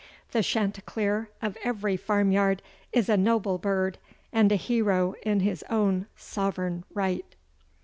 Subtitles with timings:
[0.31, 3.99] The chanticleer of every farmyard is a noble bird
[4.33, 7.35] and a hero in his own sovereign right.